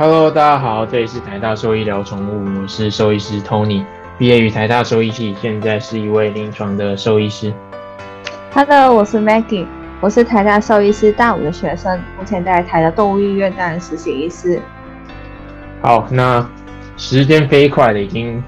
[0.00, 3.84] Hello，大家好，这里是台大兽医聊宠物，我是兽医师 Tony，
[4.16, 7.52] 毕业于台大兽医系，现在是一位临床的兽医师。
[8.54, 9.66] Hello，我是 Maggie，
[10.00, 14.62] 我是台大兽医师大五的学生，目前在台大动物医院担任实习医师。
[15.82, 16.48] 好，那
[16.96, 18.40] 时间飞快的，已经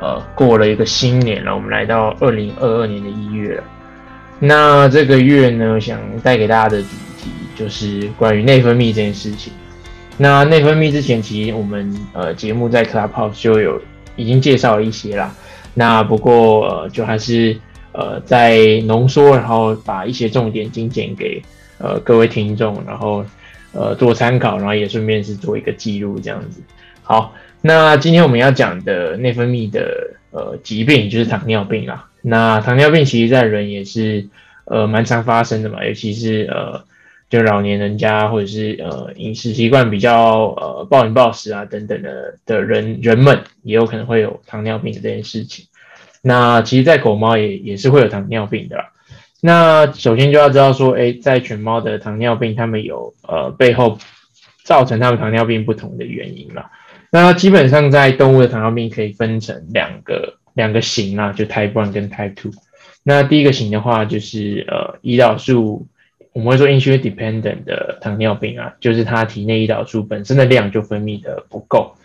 [0.00, 3.62] 呃过了一个新年了，我们来到二零二二年的一月了。
[4.40, 9.52] 那这个月呢，想带给大家的主题就是关于内分泌这件事情。
[10.18, 13.78] 那内分泌之前，其实我们呃节目在 Clubhouse 就有
[14.16, 15.34] 已经介绍了一些啦。
[15.74, 17.54] 那不过就还是
[17.92, 21.42] 呃在浓缩，然后把一些重点精简给
[21.76, 23.22] 呃各位听众，然后
[23.72, 26.62] 呃做参考，然后也顺便是做一个记录这样子。
[27.02, 32.06] 好，那今天我们要讲的内分泌的呃疾病就是糖尿病啦。
[32.22, 34.26] 那糖尿病其实在人也是
[34.64, 36.82] 呃蛮常发生的嘛，尤其是呃。
[37.28, 45.66] 就老年人家或者是呃饮食习惯比较呃暴饮暴食啊等等的的人人们，也有可能会有糖尿病这件事情。
[46.22, 48.76] 那其实，在狗猫也也是会有糖尿病的。
[49.40, 53.98] 那首先就要知道说，哎，在犬猫的糖尿病，它们有呃背后
[54.62, 56.70] 造成它们糖尿病不同的原因了。
[57.10, 62.52] 那基本上在动物的糖尿病可以分成两个两个型啊，就 Type One 跟 Type Two。
[63.02, 65.88] 那第一个型的话，就是呃胰岛素。
[66.36, 71.96] 我们会说 insulin dependent 的糖尿病啊，就是它体内胰岛素本身的量就分泌的不够。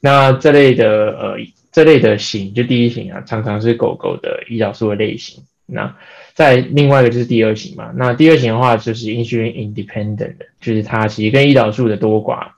[0.00, 1.36] 那这类的呃
[1.70, 5.44] 这类的型，就第一型啊，常常是狗狗的胰岛素的类型。
[5.66, 5.94] 那
[6.32, 7.92] 在另外一个就是第二型嘛。
[7.94, 12.52] 那第二型的话就是 insulin independent，就是它其实跟胰岛素的多寡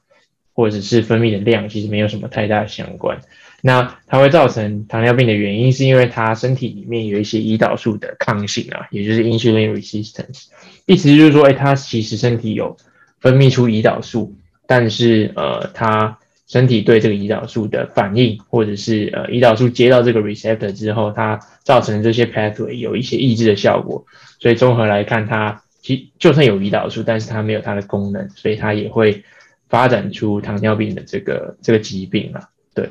[0.54, 3.18] 或者是分泌的量其实没有什么太大相关。
[3.66, 10.44] 那它会造成糖尿病的原因，是因为它身体里面有一些胰岛素的抗性啊，也就是 insulin resistance。
[10.86, 12.76] 意思就是说，哎，它其实身体有
[13.18, 14.32] 分泌出胰岛素，
[14.68, 16.16] 但是呃，它
[16.46, 24.06] 身体对这个胰岛素的反应，或者是呃，胰岛素接到这个 receptor 之后，它造成这些 pathway 有一些抑制的效果。
[24.38, 29.24] 所以综合来看，它其就算有胰岛素，但是它没有它的功能，所以它也会
[29.68, 32.48] 发展出糖尿病的这个这个疾病啊。
[32.72, 32.88] 对。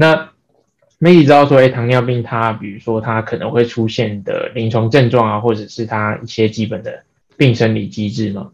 [0.00, 0.30] 那
[1.00, 7.02] 媒体知道说，哎，糖尿病它，比如说它可能会出现的临床症状啊，或者是它一些基本的
[7.36, 8.52] 病生理机制吗？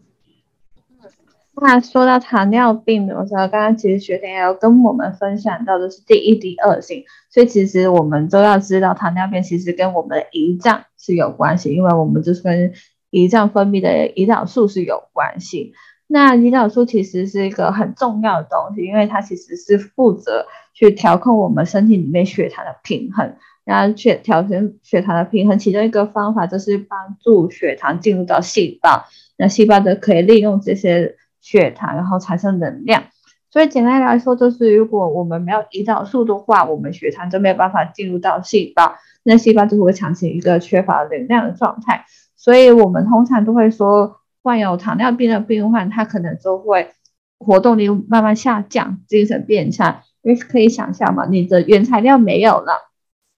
[1.61, 12.73] 那说到糖尿病的时候，刚刚其实学姐也有跟我们分享到的是第一、第二型，所以其实我们都要知道，糖尿病其实跟我们的胰脏是有关系，因为我们就是跟
[13.11, 15.73] 胰脏分泌的胰岛素是有关系。
[16.07, 23.35] 那胰岛素其实是一个很重要的东西，因为它其实是负责去调控我们身体里面血糖的平衡。
[23.63, 29.05] 然后血调整血糖的平衡，其中一个方法就是帮助血糖进入到细胞，
[29.37, 33.05] 那细胞就可以利用这些血糖，然后产生能量。
[33.49, 38.93] 所以简单来说，就是如果我们没有胰岛素的话，我们血糖就没有办法进入到细胞，
[39.23, 42.05] 那细胞就会产生一个缺乏能量的状态。
[42.35, 44.17] 所以我们通常都会说。
[44.45, 46.91] 患有糖尿病的病患，他可能就会
[47.39, 50.03] 活动力慢慢下降，精神变差。
[50.21, 52.91] 因为可以想象嘛，你的原材料没有了，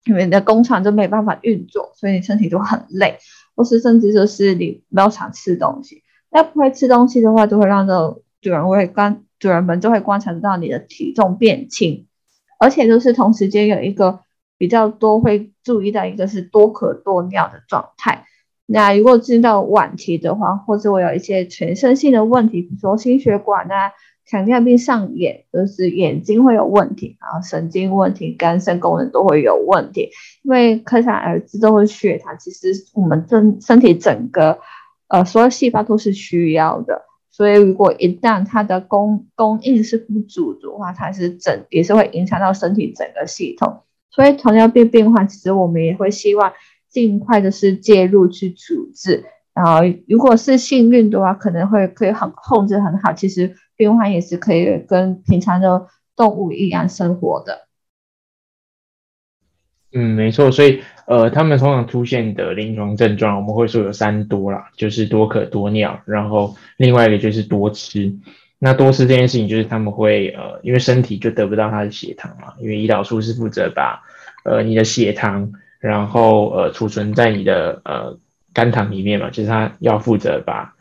[0.03, 3.17] 你的工厂就没办法运作，所以你身体就很累，
[3.55, 6.03] 或是甚至就是你没有想吃东西。
[6.29, 12.05] 那不会吃东西的话，就会让这主人会观主人们就会观察到你的体重变轻，
[12.59, 14.19] 而且就是同时间有一个
[14.57, 18.26] 比较多会注意到一个是多渴多尿的状态。
[18.69, 23.93] 那如果进到晚期的话，或者我有一些全身性的问题，比如说心血管啊、
[24.29, 30.09] 糖尿病上眼，就是眼睛会有问题，然后神经问题、肝肾功能都会有问题。
[30.43, 34.59] 因为可想而知，都是血糖，其实我们整身体整个
[35.07, 37.03] 呃所有细胞都是需要的。
[37.31, 43.83] 所以如果一旦它的供供应是不足的话，它是整也是会影响到身体整个系统。
[44.09, 46.51] 所以糖尿病病患，其实我们也会希望。
[46.89, 53.11] 尽快的是介入去处置，然后如果是幸运的话，可能会可以很控制很好。
[53.13, 57.67] 其实病患也是可以跟平常的动物一样生活的。
[59.91, 60.51] 嗯，没错。
[60.51, 68.13] 所以呃，他们通常出现的临床症状，我们会说有三多啦，就是多渴多尿，然后另外一个就是多吃。
[68.59, 74.01] 那多吃这件事情，就是他们会呃，因为身体就得不到他的血糖嘛，因为胰岛素是负责把
[74.45, 75.51] 呃你的血糖。
[75.79, 78.17] 然后呃储存在你的呃
[78.53, 80.75] 肝糖里面嘛，就是它要负责把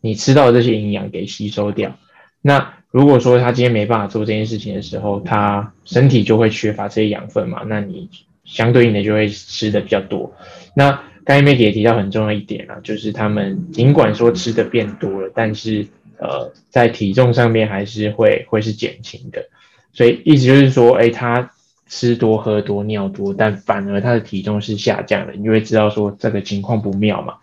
[0.00, 1.96] 你吃到的这些营养给吸收掉。
[2.40, 8.08] 那如果说他今天没办法做这件事情的时候，他身体就会缺乏这些养分嘛，那你
[8.44, 10.34] 相对应的就会吃的比较多。
[10.74, 10.90] 那
[11.24, 15.86] 刚才 m a 也提到很重要一点啊，就是他们尽管说吃的变多了，但是
[16.16, 19.46] 呃，在体重上面还是会会是减轻的。
[19.92, 21.50] 所以意思就是说，哎，他
[21.88, 27.34] 吃多喝多尿多，但反而他的体重是下降的，你就会知道说这个情况不妙嘛。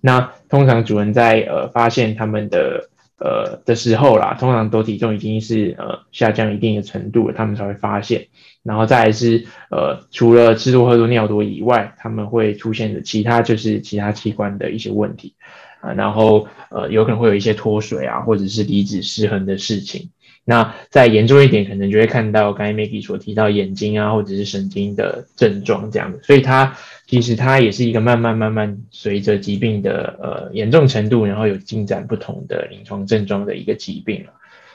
[0.00, 8.26] 那通常主人在呃发现他们的呃的时候啦，通常都体重已经是呃下降一定的程度了，他们才会发现。
[8.62, 15.34] 然后再是呃除了吃多喝多尿多以外，他们会出现的其他就是其他器官的一些问题
[15.80, 20.10] 啊，然后呃有可能会有一些脱水啊，或者是离子失衡的事情。
[20.46, 26.22] 那再严重一点，可能就会看到刚才 Maggie 所提到眼睛啊，或者是神经的症状这样的。
[26.22, 26.76] 所以它
[27.06, 34.32] 其实它也是一个慢慢慢慢随着疾病的呃严重程度，然后有进展不同的临床症状的一个疾病了。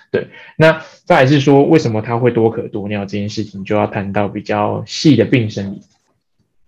[0.09, 5.83] 对，那再是说为什么它会多可多尿这件事情，就要谈到比较细的病生理。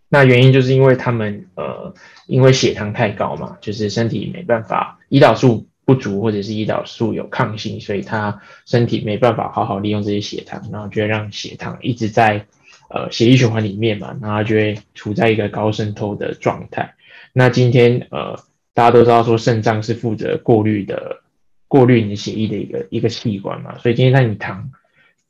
[0.10, 1.92] 那原因就是因为他们呃
[2.28, 5.66] 因为血糖太高嘛，就是身体没办法胰岛素。
[5.84, 12.46] 不足或者是胰岛素有抗性，所以他身体没办法好好利用这些血糖，然后就会让血糖一直在
[12.90, 16.94] 呃血液循环里面嘛，然后就会处在一个高渗透的状态。
[17.34, 18.40] 那今天呃
[18.74, 21.22] 大家都知道说肾脏是负责过滤的
[21.68, 24.72] 过滤你的血液的一个一个器官嘛，所以今天在你糖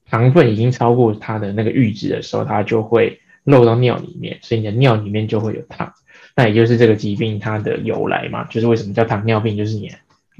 [0.10, 5.94] 糖分已经超过它的那个阈值的时候，它就会漏到尿里面，所以你的尿里面就会有糖。
[6.36, 9.90] 那也就是这个疾病它的由来嘛，就是为什么叫糖尿病，就是你。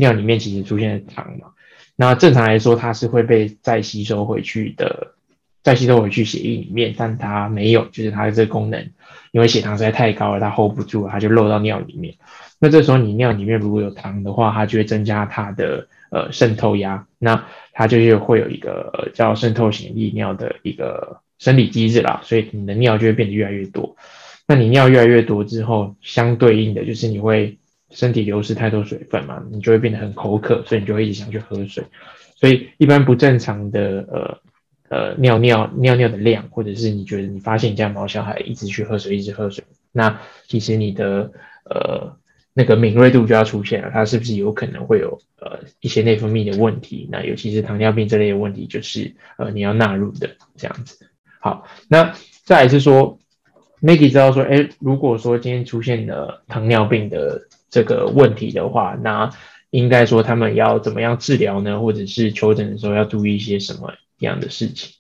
[0.02, 1.50] 尿里面其实出现了糖嘛，
[1.96, 5.14] 那正常来说它是会被再吸收回去的，
[5.62, 8.90] 再吸收回去血液里面，但它没有，就是它的这个功能，
[9.32, 12.16] 因为血糖实在太高了，它 hold 不住了，它就漏到尿里面。
[12.60, 23.96] 那这时候你尿里面如果有糖的话，它就会增加它的呃渗透压，那它就是会有一个叫渗透型利尿的一个生理机制啦，所以你的尿就会变得越来越多。
[24.48, 27.56] 那你尿越来越多之后，相对应的就是你会。
[27.92, 31.84] 身体流失太多水分嘛，你就会变得很口渴，所以你就会一直想去喝水。
[32.36, 34.38] 所以一般不正常的呃
[34.90, 41.32] 呃尿尿尿尿的量，或者是你觉得你发现你家毛小孩一直去喝水，一直喝水，那其实你的
[41.66, 42.18] 呃
[42.54, 47.08] 那个敏锐度就要出现了，它是不是有可能会有呃一些内分泌的问题？
[47.12, 51.06] 那尤其是糖尿病这类的问题，就是呃你要纳入的这样子。
[51.40, 52.14] 好，那
[52.44, 53.20] 再来是说
[53.82, 57.40] ，Maggie 知道说，哎，如果说今天出现了糖尿病的。
[57.72, 59.32] 这个问题的话，那
[59.70, 61.80] 应该说他们要怎么样治疗呢？
[61.80, 64.92] 或者是求诊的时候要注意一些什么样的事情？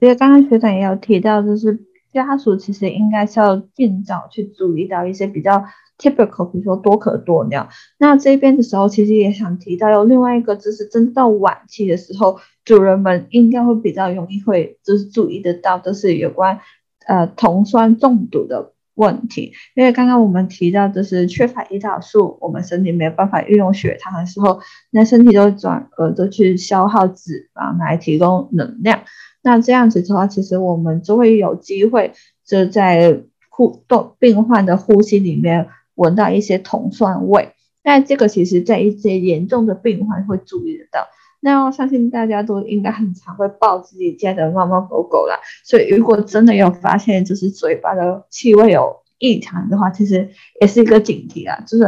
[0.00, 5.64] 因为刚刚学长也有提到，就是家属其实应该是要尽早去注意到一些比较
[5.96, 7.68] typical，比如说多可多尿。
[7.98, 16.58] 那这边的时候，其实也想提到有另外一个，就是真到晚期的时候，主人们应该会比较容易会就是注意得到，就是有关
[17.06, 18.72] 呃酮酸中毒的。
[18.98, 24.60] 问题，因为刚刚我们提到，就是缺乏胰岛素，我们身体没有办法运用血糖的时候，
[24.90, 29.04] 那身体都转而都去消耗脂肪来提供能量。
[29.40, 32.12] 那这样子的话，其实我们就会有机会
[32.44, 37.50] 就在呼动病患的呼吸里面闻到一些酮酸味。
[37.84, 41.06] 那这个其实在一些严重的病患会注意得到。
[41.40, 50.28] 那我相信大家都应该很常会抱自己家的猫猫狗狗啦，所以如果真的有发现就是嘴巴的气味有异常的话，其实
[50.60, 51.84] 也是一个警惕啊，就是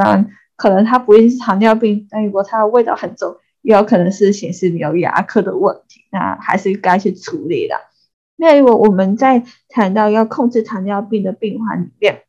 [0.56, 7.74] 可能它不一定是糖尿病，但如果它的味道很重，也有可能是显示你有牙科的问题，那还是该去处理的。
[8.36, 12.22] 那如果我们在谈到要控制糖尿病的病患里面，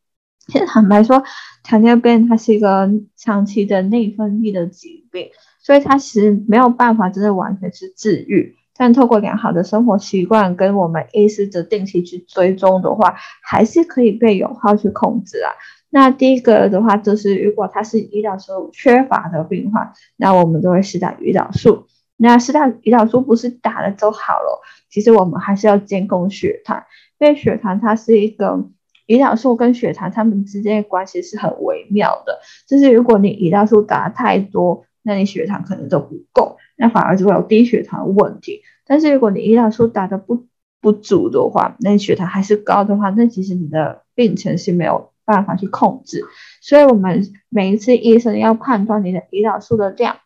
[0.47, 1.23] 其实坦白说，
[1.63, 5.29] 糖尿病它是一个长期的内分泌的疾病。
[5.61, 15.53] 所以它其实没有办法真的完全是治愈，但透过良好的生活习惯跟我们医师的定期去追踪的话，还是可以被有效去控制啊。
[15.91, 21.85] 那第一个的话就是，如果他是胰岛素缺乏的病患，那我们就会施打胰岛素。
[22.17, 26.83] 那施打胰岛素不是打了就好了，其实我们还是要监控血糖，
[27.19, 28.67] 因为血糖它是一个
[29.05, 34.85] 胰岛素跟血糖它们之间的关系是很微妙的，就是如果你胰岛素打太多。
[35.03, 38.61] 那你血糖可能都不够，那反而就会有低血糖的问题。
[38.85, 40.47] 但是如果你胰岛素打的不
[40.81, 46.25] 不足的话，那你血糖还是高的话，那其实你的病程是没有办法去控制。
[46.61, 50.17] 所以我们每一次医生要判断你的胰岛素的量，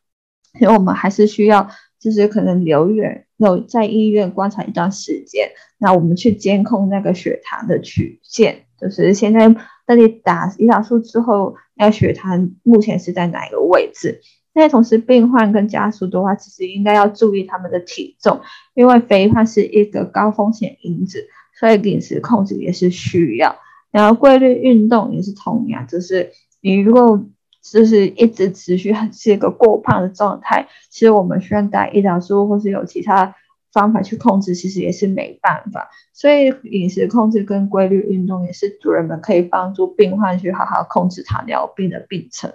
[0.60, 9.54] 因为我们还是需要就是可能留院留在医院观察一段时间，那我们去监控那个血糖的曲线，就是现在
[9.86, 14.22] 当你打胰岛素之后，那血糖目前是在哪一个位置？
[14.58, 18.40] 那同时，病患跟家属的话，其实应该要注意他们的体重，
[18.74, 21.28] 因为肥胖是一个高风险因子，
[21.60, 23.58] 所以饮食控制也是需要。
[23.92, 26.32] 然后规律运动也是同样，就是
[26.62, 27.22] 你如果
[27.62, 33.36] 就是一直持续很是一个过胖的状态，其实我们需要打胰岛素或是有其他
[33.74, 35.90] 方法去控制，其实也是没办法。
[36.14, 42.54] 所以饮食控制跟规律运动也是主人们可以帮助病患去好好控制糖尿病的病程。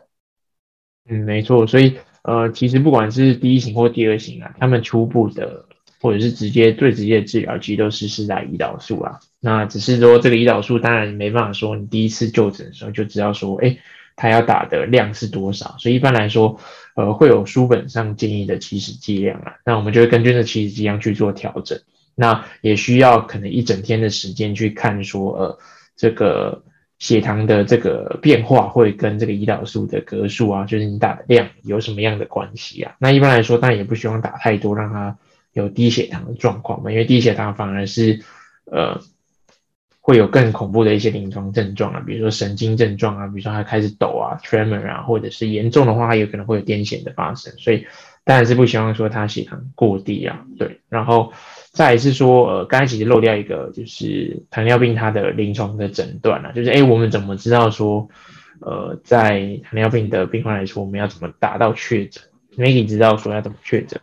[1.08, 1.66] 嗯，没错。
[1.66, 5.64] 所以呃，其实不管是第一型或第二型啊，他们初步的
[6.00, 9.20] 或者是直接最直接的治疗，其实都是施在胰岛素啊。
[9.40, 13.78] 那只是说这个胰岛素，当然没办法说你第一次就诊的时候就知道说，哎。
[14.16, 15.76] 它要打的量是多少？
[15.78, 16.60] 所以一般来说，
[16.94, 19.54] 呃，会有书本上建议的起始剂量啊。
[19.64, 21.80] 那我们就会根据这起始剂量去做调整。
[22.16, 25.58] 那也需要可能一整天的时间去看说，呃，
[25.96, 26.64] 这个
[27.00, 32.94] 血糖的这个变化会跟这个胰岛素的格数啊，就是你打的量有什么样的关系啊？
[33.00, 35.18] 那一般来说，当然也不希望打太多，让它
[35.52, 38.20] 有低血糖的状况嘛，因为低血糖反而是
[38.66, 39.00] 呃。
[40.02, 47.86] 会有更恐怖的一些临床症状啊，比如说神经症状啊，比如说他开始抖啊，tremor 啊，或者是严重的话，他有可能会有癫痫的发生，所以
[48.24, 50.80] 当然是不希望说他血糖过低啊，对。
[50.88, 51.32] 然后
[51.72, 58.08] 再是说，呃，刚才其实漏掉一个，就是糖尿病它的临床的诊断啊，就是哎，我们怎么知道说，
[58.60, 62.22] 呃，在糖尿病的病患来说，我们要怎么达到确诊
[62.56, 64.00] ？Maggie 知道说要怎么确诊？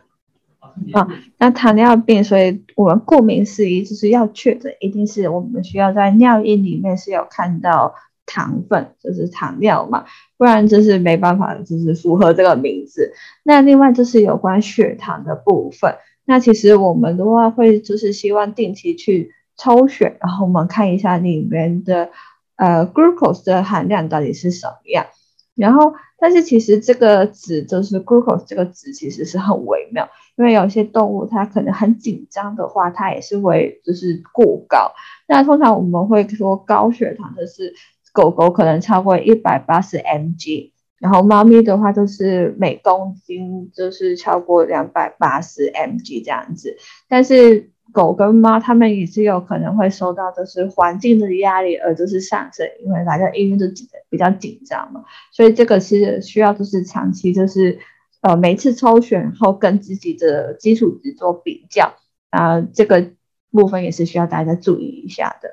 [0.92, 1.08] 啊，
[1.38, 7.94] 那糖尿病，所以我们顾名思义就是要确诊，一定是我们需要在尿液里面是有看到
[8.24, 10.04] 糖分，就是糖尿嘛，
[10.36, 13.12] 不然就是没办法，就是符合这个名字。
[13.42, 15.96] 那另外就是有关血糖的部分，
[16.28, 22.10] 那其实我们的话会就是希望定期去抽血，然后我们看一下里面的
[22.56, 25.06] 呃 glucose 的含量到底是什么样。
[25.54, 30.06] 然后，但是其实这个值就是 glucose 这个值其实是很微妙。
[30.36, 34.92] 因为有些动物它可能很紧张的话，它也是会就是过高。
[35.26, 37.74] 那通常我们会说高血糖的是
[38.12, 46.76] 狗狗可能超过一百八十 mg，然后猫咪的话就是每公斤就是超过两百八十 mg 这样子。
[47.08, 53.66] 但是狗跟猫它们也是有可能会受到就是环境的压力而就是上升，因为大家因为就
[54.08, 57.78] 比较紧张嘛，所以这个是需要就是长期就是。
[58.20, 61.94] 呃，每次抽选后跟自己的基础值做比较，
[62.30, 63.12] 啊，这个
[63.52, 65.50] 部分也是需要大家注意一下的。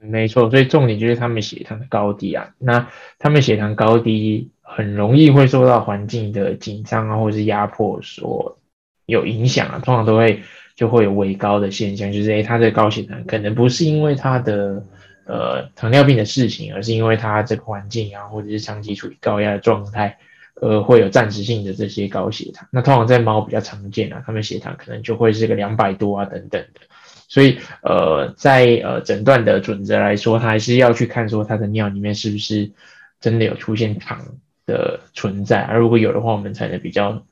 [0.00, 2.54] 没错，所以重点就是他们血糖的高低啊。
[2.58, 2.88] 那
[3.18, 8.58] 他们血糖高低很容易会受到环境的紧张啊，或者是压迫所
[9.06, 10.42] 有影响啊，通常都会
[10.74, 14.84] 就会有微高的现象，就是诶，他的高血糖可能不是因为他的
[15.26, 20.18] 呃糖尿病的事情，而是因为他这个环境啊，或者是长期处于高压的状态。
[20.60, 26.80] 呃，会有暂时性的这些高血糖，那通常在猫比较常见啊，它们血糖可能就会是个两百多啊等等的，
[27.26, 32.70] 所以呃，在呃诊断的准则来说，它还是要去看说它的尿里面是不是
[33.18, 34.20] 真的有出现糖
[34.66, 37.22] 的存在，而如果有的话，我们才能比较。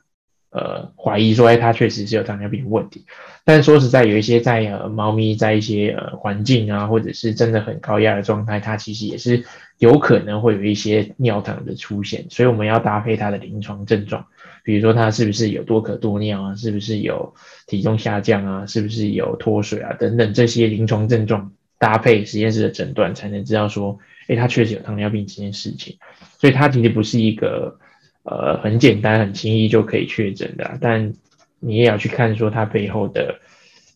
[0.52, 3.06] 呃，怀疑说，哎，它确实是有糖尿病问题。
[3.44, 9.44] 但说实在，有一些在呃猫咪在一些呃环境啊，或者是真的很高压的状态，它其实也是
[9.78, 12.26] 有可能会有一些尿糖的出现。
[12.30, 14.26] 所以我们要搭配它的临床症状，
[14.64, 17.32] 比如说它是不是有多渴多尿啊，是不是有
[17.68, 25.96] 体重下降啊，是不是有脱水啊等等这些临床症状，搭配实验室的诊断，才能知道说，哎，他确实有糖尿病这件事情。
[26.38, 27.76] 所以它其实不是一个。
[28.22, 31.14] 呃，很简单，很轻易就可以确诊的，但
[31.58, 33.34] 你也要去看说它背后的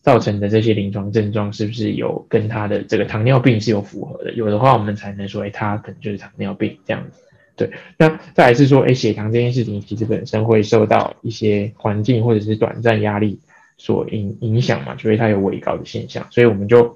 [0.01, 7.21] 造成的这些临床症状是不是有跟它的这个糖尿病是有符合的，有的话我们才能说，哎，它可能就是糖尿病这样子。
[7.55, 13.39] 对，那再来是说，哎，血糖这件事情其实本身会受到一些环境或者是短暂压力
[13.77, 16.95] 所影影响嘛，所以它有微高的现象，所以我们就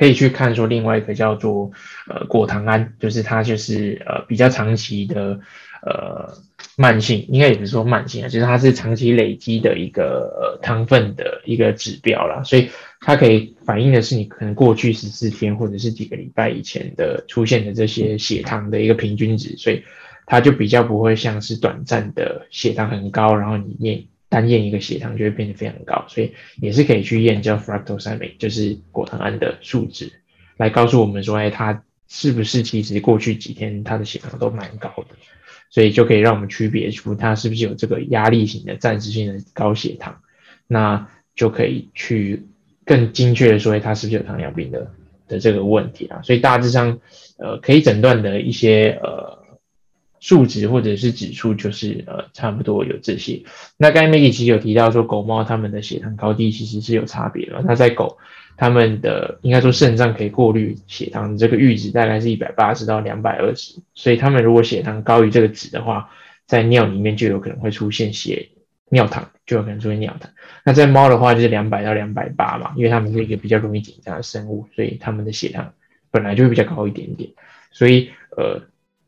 [0.00, 1.70] 可以去看说另外一个叫做
[2.08, 5.38] 呃果糖胺，就是它就是呃比较长期的。
[5.82, 6.28] 呃，
[6.76, 12.68] 慢性应该也不是说慢性啊，就是它是长期累积的一个呃糖分的一个指标啦，所以
[13.00, 19.82] 它可以反映的是你可能过去十四天或者是几个礼拜以前的出现的这些血糖的一个平均值，所以
[20.26, 26.32] 它就比较不会像是短暂的血糖很高，然后你面单验一个血糖就会变得非常高，所以
[26.62, 30.10] 也是可以去验叫 fructosamine，就是果糖胺的数值，
[30.56, 35.16] 来告诉我们说，哎，它是不是其实过去几天它的血糖都蛮高的。
[35.72, 40.20] 所以就可以让我们区别出它是不是有这个压力型的暂时性的高血糖，
[40.66, 42.44] 那就可以去
[42.84, 44.90] 更精确的说它是不是有糖尿病的
[45.28, 46.22] 的这个问题啊。
[46.22, 46.98] 所以大致上，
[47.38, 49.39] 呃，可以诊断的一些呃
[50.20, 53.42] 数值或者是指数就是呃差不多有这些。
[53.78, 57.62] 那刚才 Maggie 其实有提到说狗猫它们的血糖高低其实是有差别的。
[57.64, 58.18] 那在狗
[58.58, 66.10] 它们的应该说肾脏可以过滤血糖这个阈值大概是一百八十到两百二十，所以它们如果血糖高于这个值的话，
[66.46, 68.50] 在尿里面就有可能会出现血
[68.90, 70.30] 尿糖，就有可能出现尿糖。
[70.66, 75.72] 那在猫的话就是两百到两百八嘛，因为它们是一个比较容易紧张的生物，所以它们的血糖
[76.10, 77.30] 本来就会比较高一点点，
[77.72, 78.60] 所以呃。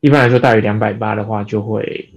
[0.03, 2.09] 一般来说，大于两百八的话，就会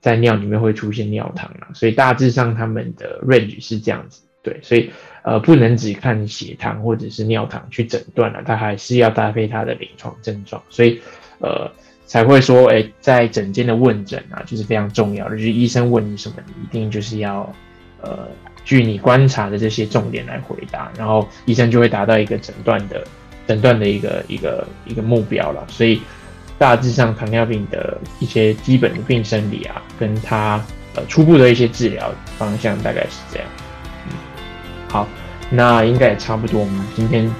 [0.00, 1.66] 在尿里面会出现尿糖了。
[1.74, 4.58] 所以大致上他们的 range 是这样子，对。
[4.62, 4.90] 所以
[5.20, 10.62] 呃，不能只看血糖或者是尿糖去诊断了，它还是要搭配它的临床症状。
[10.70, 10.98] 所以
[11.38, 11.70] 呃，
[12.06, 15.36] 才会说，哎，在诊间的问诊啊，就是非常重要的。
[15.36, 17.54] 就是医生问你什么，你一定就是要
[18.00, 18.26] 呃，
[18.64, 23.06] 据你观察的这些重点来回答，然后医生就会达到一个诊断的
[23.46, 25.62] 诊断的一个一个一个目标了。
[25.68, 26.00] 所以。
[26.58, 30.62] 大致上，糖尿病的一些基本的病生理啊，跟它
[30.94, 33.48] 呃初步的一些治疗方向大概是这样。
[34.06, 34.12] 嗯，
[34.88, 35.06] 好，
[35.50, 36.60] 那应该也差不多。
[36.60, 37.30] 我们今天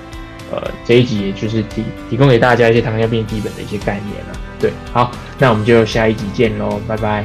[0.51, 4.39] 呃这一集也就是提提供给大家一些糖尿病基本的一些概念了。
[4.59, 7.25] 对，好，那我们就下一集见喽，拜拜，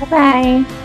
[0.00, 0.83] 拜拜。